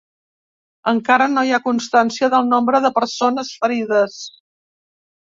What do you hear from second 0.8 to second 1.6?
Encara no hi